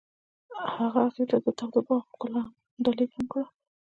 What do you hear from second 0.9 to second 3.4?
هغې ته د تاوده باغ ګلان ډالۍ هم